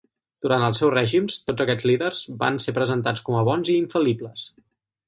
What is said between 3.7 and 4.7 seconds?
i infal·libles.